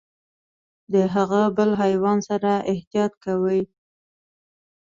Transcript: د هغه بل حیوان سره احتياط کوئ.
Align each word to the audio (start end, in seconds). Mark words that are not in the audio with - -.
د 0.93 0.95
هغه 1.13 1.41
بل 1.57 1.69
حیوان 1.81 2.17
سره 2.29 2.51
احتياط 2.71 3.13
کوئ. 3.23 3.61